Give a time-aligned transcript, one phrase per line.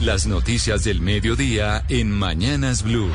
[0.00, 3.10] Las noticias del mediodía en Mañanas Blue.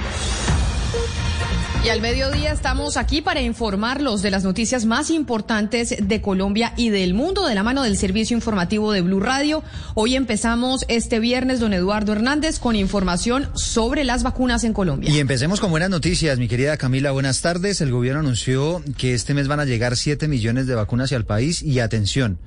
[1.86, 6.90] Y al mediodía estamos aquí para informarlos de las noticias más importantes de Colombia y
[6.90, 9.64] del mundo de la mano del servicio informativo de Blue Radio.
[9.96, 15.10] Hoy empezamos este viernes, don Eduardo Hernández, con información sobre las vacunas en Colombia.
[15.10, 17.12] Y empecemos con buenas noticias, mi querida Camila.
[17.12, 17.80] Buenas tardes.
[17.80, 21.62] El gobierno anunció que este mes van a llegar 7 millones de vacunas el país
[21.62, 22.40] y atención.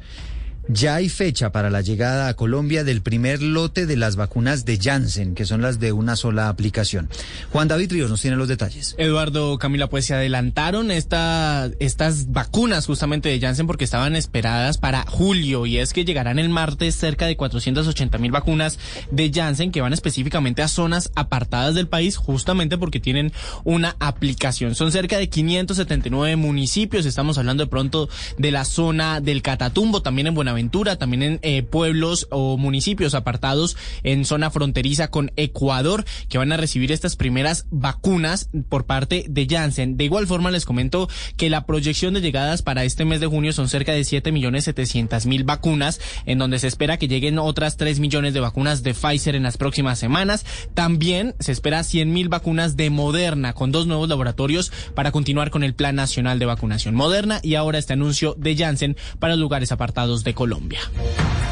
[0.69, 4.79] Ya hay fecha para la llegada a Colombia del primer lote de las vacunas de
[4.79, 7.09] Janssen, que son las de una sola aplicación.
[7.53, 8.97] Juan David Ríos nos tiene los detalles.
[8.99, 15.05] Eduardo Camila, pues se adelantaron esta, estas vacunas justamente de Janssen porque estaban esperadas para
[15.07, 18.81] julio y es que llegarán el martes cerca de 480 mil vacunas
[19.13, 24.75] de Janssen que van específicamente a zonas apartadas del país justamente porque tienen una aplicación.
[24.75, 30.27] Son cerca de 579 municipios, estamos hablando de pronto de la zona del Catatumbo, también
[30.27, 36.07] en Buenaventura Aventura, también en eh, pueblos o municipios apartados en zona fronteriza con Ecuador,
[36.31, 39.99] que van a recibir estas primeras vacunas por parte de Janssen.
[39.99, 43.53] De igual forma, les comento que la proyección de llegadas para este mes de junio
[43.53, 47.77] son cerca de 7 millones 700 mil vacunas, en donde se espera que lleguen otras
[47.77, 50.47] 3 millones de vacunas de Pfizer en las próximas semanas.
[50.73, 55.63] También se espera 100 mil vacunas de Moderna, con dos nuevos laboratorios para continuar con
[55.65, 60.25] el Plan Nacional de Vacunación Moderna y ahora este anuncio de Janssen para lugares apartados
[60.25, 60.46] de Colombia.
[60.47, 60.79] Colombia.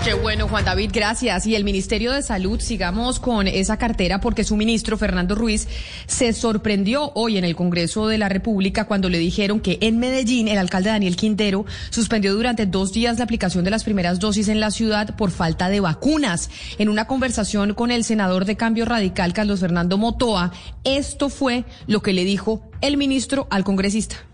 [0.05, 1.49] Qué bueno, Juan David, gracias.
[1.49, 5.67] Y el Ministerio de Salud, sigamos con esa cartera porque su ministro, Fernando Ruiz,
[6.07, 10.47] se sorprendió hoy en el Congreso de la República cuando le dijeron que en Medellín
[10.47, 14.61] el alcalde Daniel Quintero suspendió durante dos días la aplicación de las primeras dosis en
[14.61, 16.51] la ciudad por falta de vacunas.
[16.79, 20.53] En una conversación con el senador de Cambio Radical, Carlos Fernando Motoa,
[20.85, 24.25] esto fue lo que le dijo el ministro al congresista.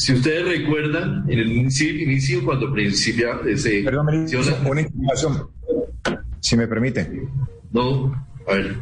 [0.00, 3.82] Si ustedes recuerdan, en el inicio, cuando principia ese...
[3.82, 4.06] Perdón,
[4.64, 5.50] una información,
[6.40, 7.28] si me permite.
[7.70, 8.10] No,
[8.48, 8.76] a ver.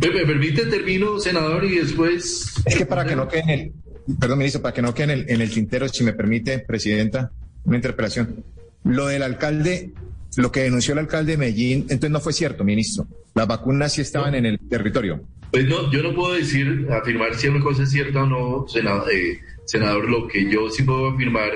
[0.00, 2.50] ¿Me, permite termino, senador, y después...
[2.64, 3.72] Es que para que no quede en el...
[4.18, 7.30] Perdón, ministro, para que no quede en el, en el tintero, si me permite, presidenta,
[7.64, 8.42] una interpelación.
[8.84, 9.92] Lo del alcalde,
[10.36, 13.06] lo que denunció el alcalde de Medellín, entonces no fue cierto, ministro.
[13.34, 15.24] Las vacunas sí estaban en el territorio.
[15.50, 19.10] Pues no, yo no puedo decir, afirmar si una cosa es cierta o no, senador,
[19.12, 21.50] eh, senador, lo que yo sí puedo afirmar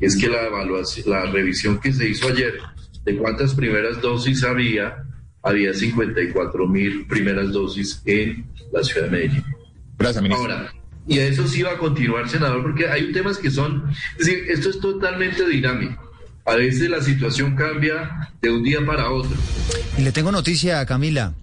[0.00, 2.54] es que la evaluación, la revisión que se hizo ayer
[3.04, 5.04] de cuántas primeras dosis había,
[5.42, 9.44] había 54 mil primeras dosis en la ciudad de Medellín.
[9.96, 10.52] Gracias, ministro.
[10.52, 10.72] Ahora,
[11.06, 13.84] y eso sí va a continuar, senador, porque hay temas que son,
[14.18, 16.05] es decir, esto es totalmente dinámico.
[16.46, 19.36] A veces la situación cambia de un día para otro.
[19.98, 21.34] Y le tengo noticia a Camila.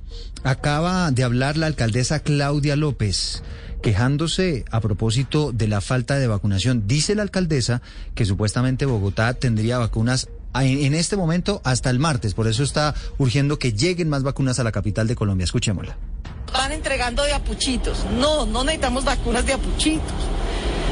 [0.44, 3.44] Acaba de hablar la alcaldesa Claudia López
[3.82, 6.88] quejándose a propósito de la falta de vacunación.
[6.88, 7.82] Dice la alcaldesa
[8.16, 13.60] que supuestamente Bogotá tendría vacunas en este momento hasta el martes, por eso está urgiendo
[13.60, 15.44] que lleguen más vacunas a la capital de Colombia.
[15.44, 15.98] Escuchémosla.
[16.54, 18.06] Van entregando de apuchitos.
[18.18, 20.14] No, no necesitamos vacunas de apuchitos.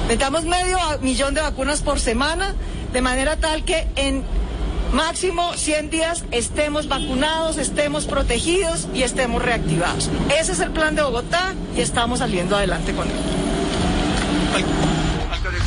[0.03, 2.53] Necesitamos medio millón de vacunas por semana,
[2.91, 4.23] de manera tal que en
[4.91, 10.09] máximo 100 días estemos vacunados, estemos protegidos y estemos reactivados.
[10.37, 13.13] Ese es el plan de Bogotá y estamos saliendo adelante con él.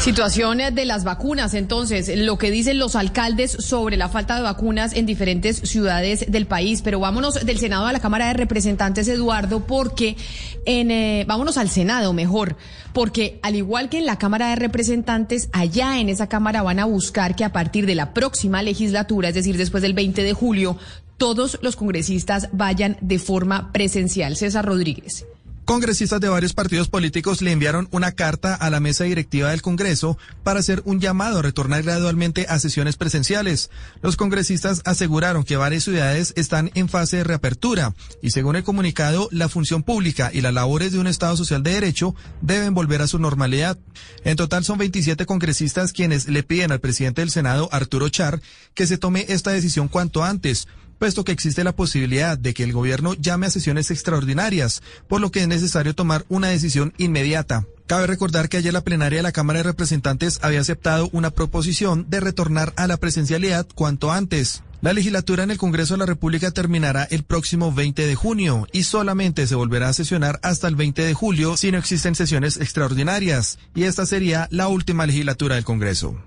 [0.04, 4.92] Situaciones de las vacunas, entonces, lo que dicen los alcaldes sobre la falta de vacunas
[4.92, 6.82] en diferentes ciudades del país.
[6.82, 10.18] Pero vámonos del Senado a la Cámara de Representantes, Eduardo, porque
[10.66, 12.58] en, eh, vámonos al Senado mejor,
[12.92, 16.84] porque al igual que en la Cámara de Representantes, allá en esa Cámara van a
[16.84, 20.76] buscar que a partir de la próxima legislatura, es decir, después del 20 de julio,
[21.16, 24.36] todos los congresistas vayan de forma presencial.
[24.36, 25.24] César Rodríguez.
[25.64, 30.18] Congresistas de varios partidos políticos le enviaron una carta a la mesa directiva del Congreso
[30.42, 33.70] para hacer un llamado a retornar gradualmente a sesiones presenciales.
[34.02, 39.30] Los congresistas aseguraron que varias ciudades están en fase de reapertura y según el comunicado,
[39.32, 43.06] la función pública y las labores de un Estado social de derecho deben volver a
[43.06, 43.78] su normalidad.
[44.24, 48.42] En total son 27 congresistas quienes le piden al presidente del Senado, Arturo Char,
[48.74, 50.68] que se tome esta decisión cuanto antes
[50.98, 55.30] puesto que existe la posibilidad de que el gobierno llame a sesiones extraordinarias, por lo
[55.30, 57.66] que es necesario tomar una decisión inmediata.
[57.86, 62.06] Cabe recordar que ayer la plenaria de la Cámara de Representantes había aceptado una proposición
[62.08, 64.62] de retornar a la presencialidad cuanto antes.
[64.80, 68.82] La legislatura en el Congreso de la República terminará el próximo 20 de junio y
[68.82, 73.58] solamente se volverá a sesionar hasta el 20 de julio si no existen sesiones extraordinarias.
[73.74, 76.20] Y esta sería la última legislatura del Congreso.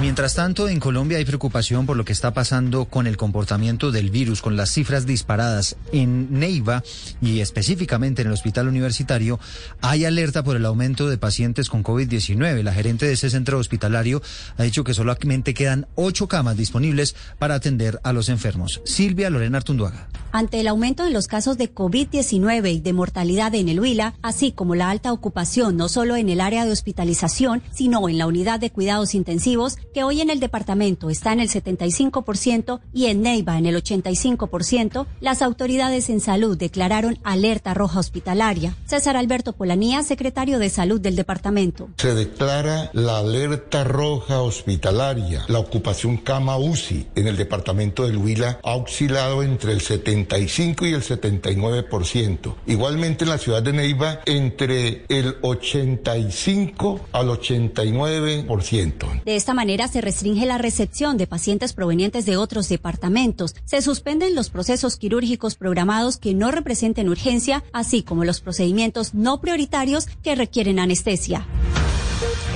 [0.00, 4.10] Mientras tanto, en Colombia hay preocupación por lo que está pasando con el comportamiento del
[4.10, 6.82] virus, con las cifras disparadas en Neiva
[7.20, 9.38] y específicamente en el hospital universitario.
[9.82, 12.62] Hay alerta por el aumento de pacientes con COVID-19.
[12.62, 14.22] La gerente de ese centro hospitalario
[14.56, 18.80] ha dicho que solamente quedan ocho camas disponibles para atender a los enfermos.
[18.84, 20.08] Silvia Lorena Artunduaga.
[20.32, 24.52] Ante el aumento de los casos de COVID-19 y de mortalidad en el Huila, así
[24.52, 28.60] como la alta ocupación no solo en el área de hospitalización, sino en la unidad
[28.60, 33.58] de cuidados intensivos, que hoy en el departamento está en el 75% y en Neiva
[33.58, 38.76] en el 85%, las autoridades en salud declararon alerta roja hospitalaria.
[38.86, 41.88] César Alberto Polanía, secretario de salud del departamento.
[41.96, 45.44] Se declara la alerta roja hospitalaria.
[45.48, 50.92] La ocupación cama UCI en el departamento del Huila ha oscilado entre el 75 y
[50.92, 52.54] el 79%.
[52.66, 58.89] Igualmente en la ciudad de Neiva entre el 85 al 89%.
[59.24, 63.54] De esta manera se restringe la recepción de pacientes provenientes de otros departamentos.
[63.64, 69.40] Se suspenden los procesos quirúrgicos programados que no representen urgencia, así como los procedimientos no
[69.40, 71.46] prioritarios que requieren anestesia.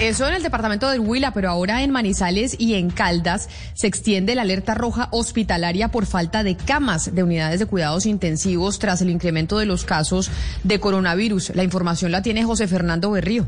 [0.00, 4.34] Eso en el departamento del Huila, pero ahora en Manizales y en Caldas se extiende
[4.34, 9.10] la alerta roja hospitalaria por falta de camas de unidades de cuidados intensivos tras el
[9.10, 10.30] incremento de los casos
[10.64, 11.52] de coronavirus.
[11.54, 13.46] La información la tiene José Fernando Berrío.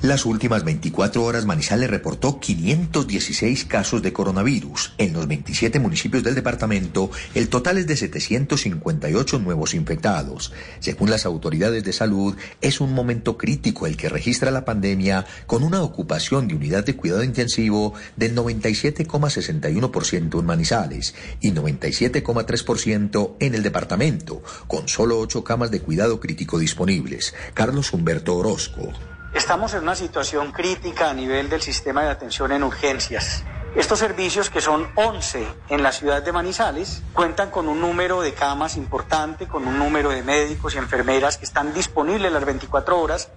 [0.00, 4.92] Las últimas 24 horas Manizales reportó 516 casos de coronavirus.
[4.96, 10.52] En los 27 municipios del departamento, el total es de 758 nuevos infectados.
[10.78, 15.64] Según las autoridades de salud, es un momento crítico el que registra la pandemia con
[15.64, 23.64] una ocupación de unidad de cuidado intensivo del 97,61% en Manizales y 97,3% en el
[23.64, 27.34] departamento, con solo 8 camas de cuidado crítico disponibles.
[27.52, 28.92] Carlos Humberto Orozco.
[29.34, 33.44] Estamos en una situación crítica a nivel del sistema de atención en urgencias.
[33.76, 38.32] Estos servicios, que son 11 en la ciudad de Manizales, cuentan con un número de
[38.32, 43.30] camas importante, con un número de médicos y enfermeras que están disponibles las 24 horas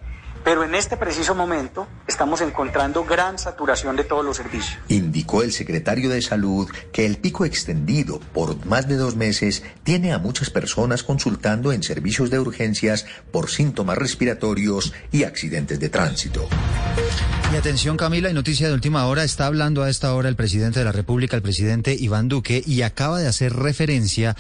[0.43, 4.77] pero en este preciso momento estamos encontrando gran saturación de todos los servicios.
[4.87, 10.13] Indicó el secretario de Salud que el pico extendido por más de dos meses tiene
[10.13, 16.47] a muchas personas consultando en servicios de urgencias por síntomas respiratorios y accidentes de tránsito.
[17.51, 20.79] Y atención Camila, y noticia de última hora, está hablando a esta hora el presidente
[20.79, 24.37] de la República, el presidente Iván Duque, y acaba de hacer referencia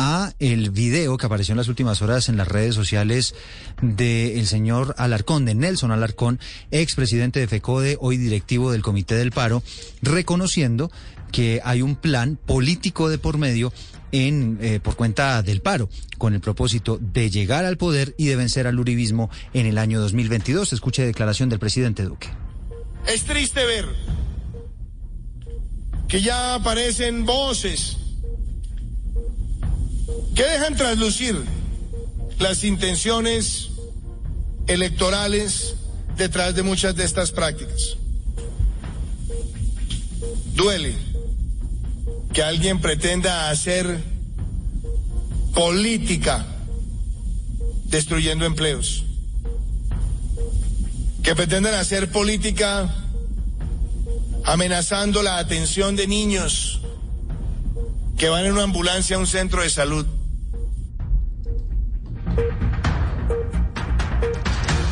[0.00, 3.34] a el video que apareció en las últimas horas en las redes sociales
[3.82, 6.38] del señor Alarcón, de Nelson Alarcón,
[6.70, 9.60] expresidente de FECODE, hoy directivo del Comité del Paro,
[10.00, 10.92] reconociendo
[11.32, 13.72] que hay un plan político de por medio
[14.12, 18.36] en, eh, por cuenta del paro, con el propósito de llegar al poder y de
[18.36, 20.72] vencer al uribismo en el año 2022.
[20.72, 22.28] Escuche declaración del presidente Duque.
[23.06, 23.84] Es triste ver
[26.06, 27.98] que ya aparecen voces
[30.34, 31.42] que dejan traslucir
[32.38, 33.70] las intenciones
[34.66, 35.74] electorales
[36.16, 37.96] detrás de muchas de estas prácticas.
[40.54, 40.94] Duele
[42.32, 44.02] que alguien pretenda hacer
[45.54, 46.46] política
[47.86, 49.04] destruyendo empleos
[51.28, 52.88] que pretenden hacer política
[54.44, 56.80] amenazando la atención de niños
[58.18, 60.04] que van en una ambulancia a un centro de salud.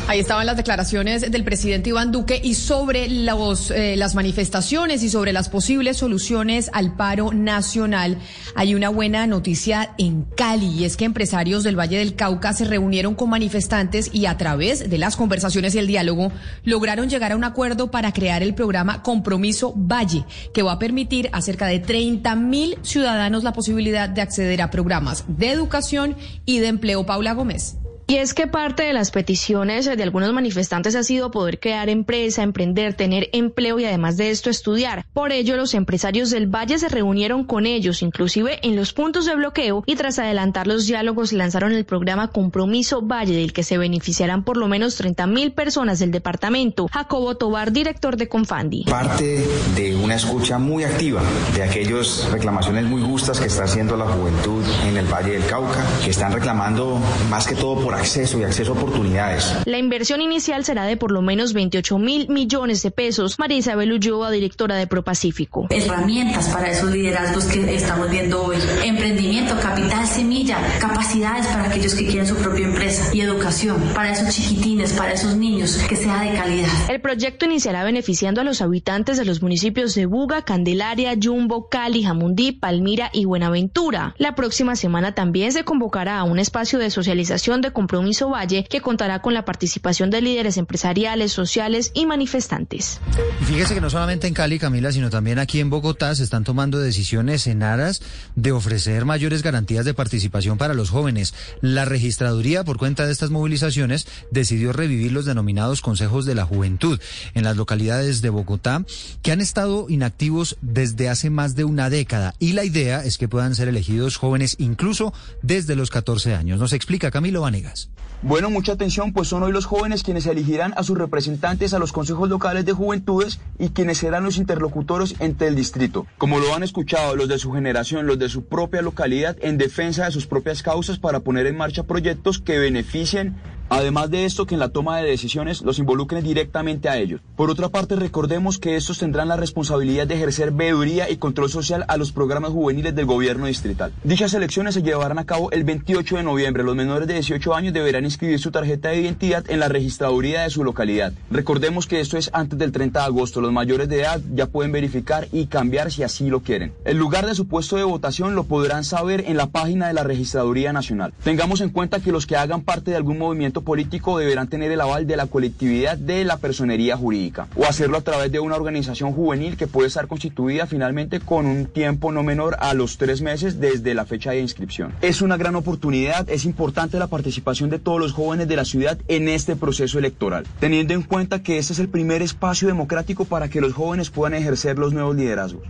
[0.09, 5.09] Ahí estaban las declaraciones del presidente Iván Duque y sobre los, eh, las manifestaciones y
[5.09, 8.17] sobre las posibles soluciones al paro nacional.
[8.55, 12.63] Hay una buena noticia en Cali y es que empresarios del Valle del Cauca se
[12.63, 16.31] reunieron con manifestantes y a través de las conversaciones y el diálogo
[16.63, 20.23] lograron llegar a un acuerdo para crear el programa Compromiso Valle,
[20.53, 24.71] que va a permitir a cerca de 30 mil ciudadanos la posibilidad de acceder a
[24.71, 27.05] programas de educación y de empleo.
[27.05, 27.75] Paula Gómez.
[28.09, 32.41] Y es que parte de las peticiones de algunos manifestantes ha sido poder crear empresa,
[32.41, 35.05] emprender, tener empleo y además de esto estudiar.
[35.11, 39.35] Por ello, los empresarios del Valle se reunieron con ellos, inclusive en los puntos de
[39.35, 44.45] bloqueo, y tras adelantar los diálogos lanzaron el programa Compromiso Valle, del que se beneficiarán
[44.45, 46.87] por lo menos 30 mil personas del departamento.
[46.87, 48.85] Jacobo Tobar, director de Confandi.
[48.85, 49.45] Parte
[49.75, 51.21] de una escucha muy activa
[51.53, 55.85] de aquellas reclamaciones muy justas que está haciendo la juventud en el Valle del Cauca,
[56.05, 59.53] que están reclamando más que todo por acceso y acceso a oportunidades.
[59.65, 63.39] La inversión inicial será de por lo menos 28 mil millones de pesos.
[63.39, 65.67] María Isabel Ulloa, directora de ProPacífico.
[65.69, 68.57] Herramientas para esos liderazgos que estamos viendo hoy.
[68.83, 74.33] Emprendimiento, capital, semilla, capacidades para aquellos que quieren su propia empresa y educación para esos
[74.33, 76.69] chiquitines, para esos niños, que sea de calidad.
[76.89, 82.03] El proyecto iniciará beneficiando a los habitantes de los municipios de Buga, Candelaria, Yumbo, Cali,
[82.03, 84.15] Jamundí, Palmira y Buenaventura.
[84.17, 88.81] La próxima semana también se convocará a un espacio de socialización de Compromiso Valle que
[88.81, 92.99] contará con la participación de líderes empresariales, sociales y manifestantes.
[93.45, 96.79] fíjese que no solamente en Cali, Camila, sino también aquí en Bogotá se están tomando
[96.79, 98.01] decisiones en aras
[98.35, 101.33] de ofrecer mayores garantías de participación para los jóvenes.
[101.61, 106.99] La registraduría, por cuenta de estas movilizaciones, decidió revivir los denominados consejos de la juventud
[107.35, 108.83] en las localidades de Bogotá
[109.21, 113.29] que han estado inactivos desde hace más de una década y la idea es que
[113.29, 116.59] puedan ser elegidos jóvenes incluso desde los 14 años.
[116.59, 117.76] Nos explica Camilo Vanegas.
[118.23, 121.93] Bueno, mucha atención, pues son hoy los jóvenes quienes elegirán a sus representantes a los
[121.93, 126.07] consejos locales de juventudes y quienes serán los interlocutores entre el distrito.
[126.17, 130.05] Como lo han escuchado los de su generación, los de su propia localidad, en defensa
[130.05, 133.35] de sus propias causas para poner en marcha proyectos que beneficien
[133.69, 137.21] Además de esto, que en la toma de decisiones los involucren directamente a ellos.
[137.35, 141.83] Por otra parte, recordemos que estos tendrán la responsabilidad de ejercer veeduría y control social
[141.87, 143.91] a los programas juveniles del gobierno distrital.
[144.03, 146.63] Dichas elecciones se llevarán a cabo el 28 de noviembre.
[146.63, 150.49] Los menores de 18 años deberán inscribir su tarjeta de identidad en la registraduría de
[150.49, 151.13] su localidad.
[151.29, 153.41] Recordemos que esto es antes del 30 de agosto.
[153.41, 156.73] Los mayores de edad ya pueden verificar y cambiar si así lo quieren.
[156.85, 160.03] El lugar de su puesto de votación lo podrán saber en la página de la
[160.03, 161.13] registraduría nacional.
[161.23, 164.81] Tengamos en cuenta que los que hagan parte de algún movimiento político deberán tener el
[164.81, 169.13] aval de la colectividad de la personería jurídica o hacerlo a través de una organización
[169.13, 173.59] juvenil que puede estar constituida finalmente con un tiempo no menor a los tres meses
[173.59, 174.93] desde la fecha de inscripción.
[175.01, 178.97] Es una gran oportunidad, es importante la participación de todos los jóvenes de la ciudad
[179.07, 183.49] en este proceso electoral, teniendo en cuenta que este es el primer espacio democrático para
[183.49, 185.63] que los jóvenes puedan ejercer los nuevos liderazgos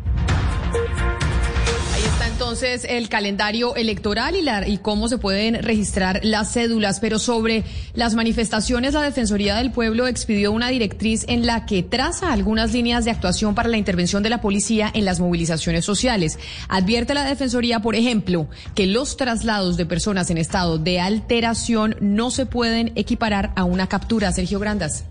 [2.37, 6.99] entonces el calendario electoral y, la, y cómo se pueden registrar las cédulas.
[6.99, 7.63] Pero sobre
[7.95, 13.05] las manifestaciones, la Defensoría del Pueblo expidió una directriz en la que traza algunas líneas
[13.05, 16.37] de actuación para la intervención de la policía en las movilizaciones sociales.
[16.69, 22.29] Advierte la Defensoría, por ejemplo, que los traslados de personas en estado de alteración no
[22.29, 24.31] se pueden equiparar a una captura.
[24.31, 25.05] Sergio Grandas.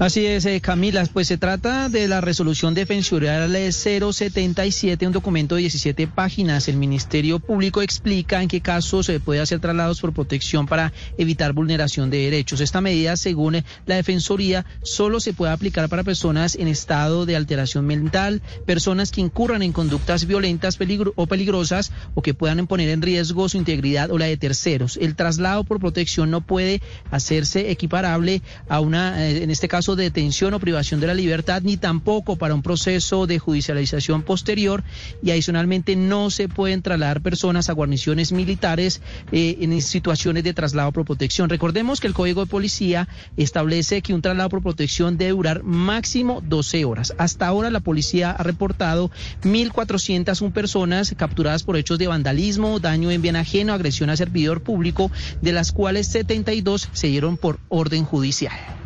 [0.00, 5.60] Así es, eh, Camila, pues se trata de la resolución defensorial 077, un documento de
[5.60, 6.68] 17 páginas.
[6.68, 11.52] El Ministerio Público explica en qué casos se puede hacer traslados por protección para evitar
[11.52, 12.62] vulneración de derechos.
[12.62, 17.86] Esta medida, según la Defensoría, solo se puede aplicar para personas en estado de alteración
[17.86, 20.78] mental, personas que incurran en conductas violentas
[21.14, 24.96] o peligrosas o que puedan poner en riesgo su integridad o la de terceros.
[24.96, 26.80] El traslado por protección no puede
[27.10, 31.62] hacerse equiparable a una, eh, en este caso, de detención o privación de la libertad,
[31.62, 34.84] ni tampoco para un proceso de judicialización posterior
[35.22, 39.00] y adicionalmente no se pueden trasladar personas a guarniciones militares
[39.32, 41.48] eh, en situaciones de traslado por protección.
[41.48, 46.42] Recordemos que el Código de Policía establece que un traslado por protección debe durar máximo
[46.46, 47.14] 12 horas.
[47.18, 49.10] Hasta ahora la policía ha reportado
[49.42, 55.10] 1.401 personas capturadas por hechos de vandalismo, daño en bien ajeno, agresión a servidor público,
[55.40, 58.79] de las cuales 72 se dieron por orden judicial.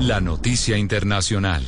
[0.00, 1.62] La noticia internacional.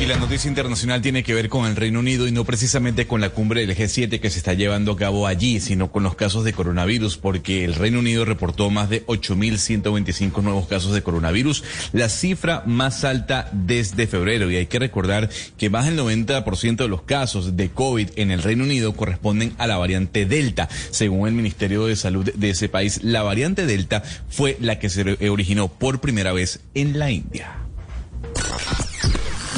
[0.00, 3.20] Y la noticia internacional tiene que ver con el Reino Unido y no precisamente con
[3.20, 6.42] la cumbre del G7 que se está llevando a cabo allí, sino con los casos
[6.42, 12.08] de coronavirus, porque el Reino Unido reportó más de 8.125 nuevos casos de coronavirus, la
[12.08, 14.50] cifra más alta desde febrero.
[14.50, 18.42] Y hay que recordar que más del 90% de los casos de COVID en el
[18.42, 20.68] Reino Unido corresponden a la variante Delta.
[20.90, 25.16] Según el Ministerio de Salud de ese país, la variante Delta fue la que se
[25.28, 27.58] originó por primera vez en la India.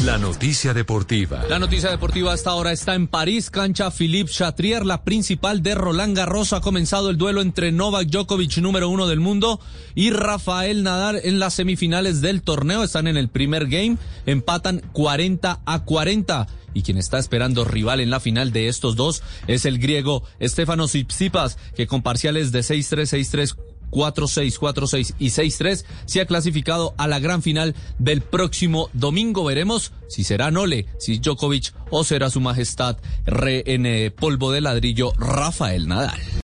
[0.05, 1.45] La noticia deportiva.
[1.49, 6.15] La noticia deportiva hasta ahora está en París, cancha Philippe Chatrier, la principal de Roland
[6.15, 6.53] Garros.
[6.53, 9.61] Ha comenzado el duelo entre Novak Djokovic, número uno del mundo,
[9.95, 12.85] y Rafael Nadal en las semifinales del torneo.
[12.85, 16.49] Están en el primer game, empatan 40 a 40.
[16.75, 20.91] Y quien está esperando rival en la final de estos dos es el griego Stefanos
[20.91, 23.57] Tsitsipas, que con parciales de 6-3, 6-3,
[23.95, 29.45] 4-6, 4-6 y 6-3 se ha clasificado a la gran final del próximo domingo.
[29.45, 34.61] Veremos si será Nole, si Djokovic o será su majestad re en eh, polvo de
[34.61, 36.44] ladrillo Rafael Nadal.